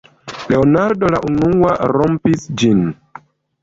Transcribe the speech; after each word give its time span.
Leonardo 0.53 1.11
la 1.17 1.21
unua 1.33 1.77
rompis 1.95 2.53
ĝin: 2.63 2.87